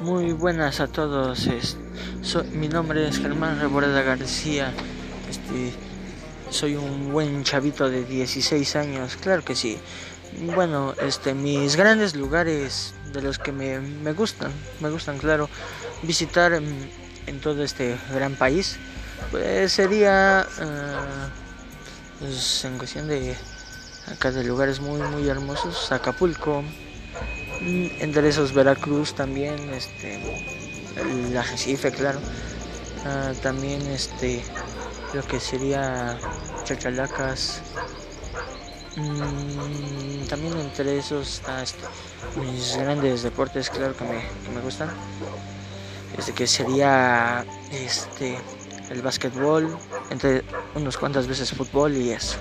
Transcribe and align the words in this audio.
Muy 0.00 0.32
buenas 0.32 0.80
a 0.80 0.86
todos. 0.88 1.48
Soy- 2.22 2.46
mi 2.48 2.68
nombre 2.68 3.08
es 3.08 3.18
Germán 3.18 3.60
Reboreda 3.60 4.02
García. 4.02 4.72
Este, 5.30 5.72
soy 6.50 6.76
un 6.76 7.12
buen 7.12 7.44
chavito 7.44 7.88
de 7.88 8.04
16 8.04 8.76
años, 8.76 9.16
claro 9.16 9.44
que 9.44 9.54
sí. 9.54 9.78
Bueno, 10.54 10.94
este, 11.00 11.34
mis 11.34 11.76
grandes 11.76 12.16
lugares 12.16 12.94
de 13.12 13.22
los 13.22 13.38
que 13.38 13.52
me, 13.52 14.12
gustan, 14.12 14.50
me 14.80 14.90
gustan, 14.90 15.18
claro, 15.18 15.48
visitar 16.02 16.52
en, 16.52 17.40
todo 17.40 17.62
este 17.62 17.96
gran 18.12 18.34
país, 18.34 18.76
pues 19.30 19.72
sería, 19.72 20.46
pues, 22.18 22.64
en 22.64 22.78
cuestión 22.78 23.06
de 23.08 23.36
acá 24.10 24.32
de 24.32 24.44
lugares 24.44 24.80
muy, 24.80 25.00
muy 25.02 25.28
hermosos, 25.28 25.92
Acapulco, 25.92 26.64
Mm, 27.64 27.86
entre 28.00 28.28
esos 28.28 28.52
Veracruz 28.52 29.14
también, 29.14 29.56
este, 29.72 30.18
el 30.96 31.36
Arrecife, 31.36 31.90
claro. 31.90 32.18
Ah, 33.06 33.32
también 33.42 33.80
este, 33.86 34.42
lo 35.14 35.22
que 35.22 35.40
sería 35.40 36.18
Chachalacas. 36.64 37.62
Mm, 38.96 40.26
también 40.28 40.58
entre 40.58 40.98
esos 40.98 41.36
está 41.36 41.62
este, 41.62 41.82
mis 42.36 42.76
grandes 42.76 43.22
deportes, 43.22 43.70
claro 43.70 43.96
que 43.96 44.04
me, 44.04 44.20
que 44.44 44.50
me 44.54 44.60
gustan. 44.60 44.90
Este 46.18 46.32
que 46.32 46.46
sería 46.46 47.46
este 47.72 48.38
el 48.90 49.00
básquetbol, 49.00 49.76
entre 50.10 50.44
unos 50.74 50.98
cuantas 50.98 51.26
veces 51.26 51.50
fútbol 51.50 51.96
y 51.96 52.10
eso. 52.12 52.36